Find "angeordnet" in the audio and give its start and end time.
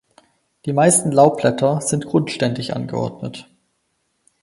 2.75-3.47